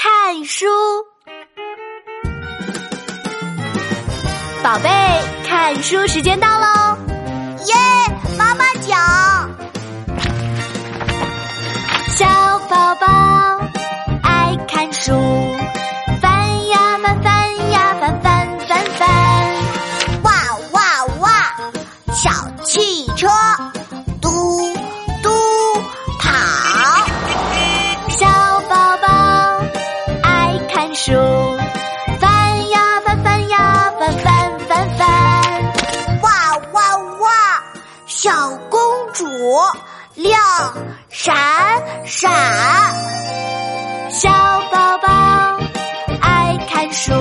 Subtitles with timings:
[0.00, 0.64] 看书，
[4.62, 4.88] 宝贝，
[5.44, 6.87] 看书时间到喽！
[30.98, 31.12] 书
[32.20, 35.06] 翻呀翻，翻呀翻，翻翻翻，
[36.22, 37.62] 哇哇哇！
[38.06, 38.80] 小公
[39.12, 39.24] 主
[40.16, 40.40] 亮
[41.08, 41.36] 闪
[42.04, 42.28] 闪，
[44.10, 44.28] 小
[44.72, 45.08] 宝宝
[46.20, 47.12] 爱看书。